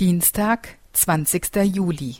[0.00, 1.56] Dienstag, 20.
[1.74, 2.18] Juli.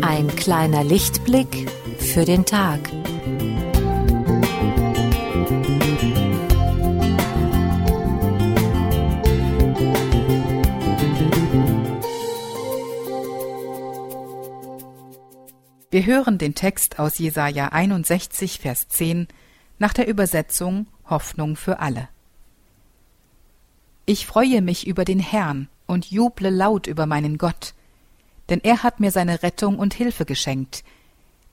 [0.00, 2.80] Ein kleiner Lichtblick für den Tag.
[15.94, 19.28] Wir hören den Text aus Jesaja 61, Vers 10
[19.78, 22.08] nach der Übersetzung Hoffnung für alle.
[24.04, 27.74] Ich freue mich über den Herrn und juble laut über meinen Gott,
[28.48, 30.82] denn er hat mir seine Rettung und Hilfe geschenkt.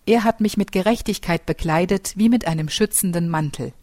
[0.07, 3.73] Er hat mich mit Gerechtigkeit bekleidet wie mit einem schützenden Mantel.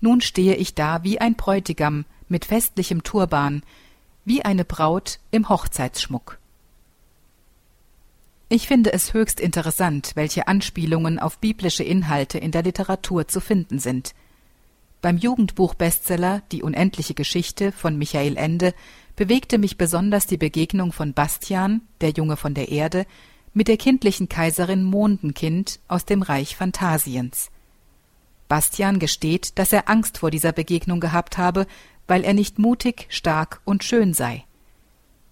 [0.00, 3.62] Nun stehe ich da wie ein Bräutigam mit festlichem Turban,
[4.24, 6.38] wie eine Braut im Hochzeitsschmuck.
[8.48, 13.78] Ich finde es höchst interessant, welche Anspielungen auf biblische Inhalte in der Literatur zu finden
[13.78, 14.14] sind.
[15.00, 18.74] Beim Jugendbuch-Bestseller Die unendliche Geschichte von Michael Ende
[19.16, 23.06] bewegte mich besonders die Begegnung von Bastian, der Junge von der Erde,
[23.54, 27.50] mit der kindlichen Kaiserin Mondenkind aus dem Reich Phantasiens.
[28.48, 31.66] Bastian gesteht, dass er Angst vor dieser Begegnung gehabt habe,
[32.06, 34.44] weil er nicht mutig, stark und schön sei.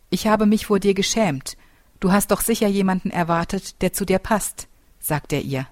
[0.08, 1.56] Ich habe mich vor dir geschämt,
[2.02, 4.66] Du hast doch sicher jemanden erwartet, der zu dir passt,
[4.98, 5.68] sagt er ihr.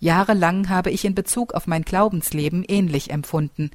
[0.00, 3.70] Jahrelang habe ich in Bezug auf mein Glaubensleben ähnlich empfunden.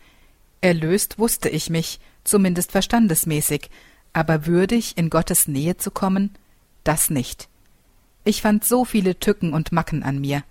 [0.59, 3.69] Erlöst wusste ich mich, zumindest verstandesmäßig,
[4.11, 6.31] aber würdig, in Gottes Nähe zu kommen,
[6.83, 7.47] das nicht.
[8.25, 10.43] Ich fand so viele Tücken und Macken an mir.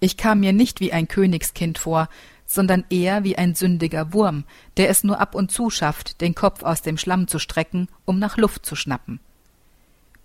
[0.00, 2.08] Ich kam mir nicht wie ein Königskind vor,
[2.44, 4.46] sondern eher wie ein sündiger Wurm,
[4.78, 8.18] der es nur ab und zu schafft, den Kopf aus dem Schlamm zu strecken, um
[8.18, 9.20] nach Luft zu schnappen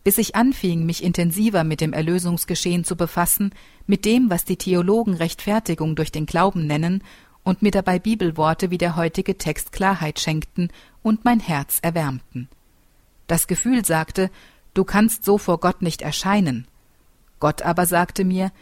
[0.08, 3.54] bis ich anfing, mich intensiver mit dem Erlösungsgeschehen zu befassen,
[3.88, 7.04] mit dem, was die Theologen Rechtfertigung durch den Glauben nennen,
[7.44, 10.72] und mir dabei Bibelworte wie der heutige Text Klarheit schenkten
[11.04, 12.48] und mein Herz erwärmten.
[13.28, 14.32] Das Gefühl sagte,
[14.74, 16.70] du kannst so vor Gott nicht erscheinen.
[17.42, 18.54] Gott aber sagte mir,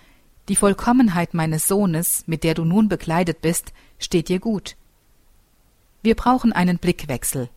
[0.50, 4.78] die Vollkommenheit meines Sohnes, mit der du nun bekleidet bist, steht dir gut.
[6.02, 7.50] Wir brauchen einen Blickwechsel,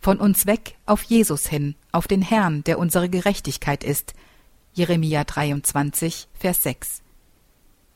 [0.00, 4.14] von uns weg auf Jesus hin, auf den Herrn, der unsere Gerechtigkeit ist.
[4.72, 7.02] Jeremia 23, Vers 6.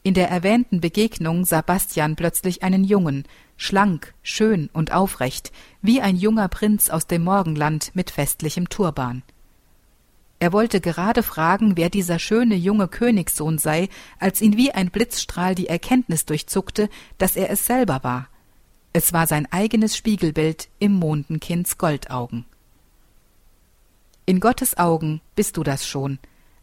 [0.02, 3.24] In der erwähnten Begegnung sah Bastian plötzlich einen Jungen,
[3.56, 9.22] schlank, schön und aufrecht, wie ein junger Prinz aus dem Morgenland mit festlichem Turban.
[10.40, 15.54] Er wollte gerade fragen, wer dieser schöne junge Königssohn sei, als ihn wie ein Blitzstrahl
[15.54, 18.26] die Erkenntnis durchzuckte, dass er es selber war.
[18.92, 22.44] Es war sein eigenes Spiegelbild im Mondenkinds Goldaugen.
[24.26, 26.18] In Gottes Augen bist du das schon,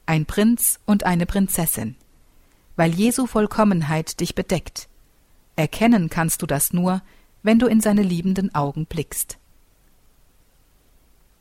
[0.05, 1.95] ein Prinz und eine Prinzessin,
[2.75, 4.87] weil Jesu Vollkommenheit dich bedeckt.
[5.55, 7.01] Erkennen kannst du das nur,
[7.41, 9.37] wenn du in seine liebenden Augen blickst.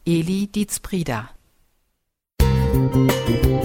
[0.07, 0.81] Eli Dietz
[2.73, 3.58] Musik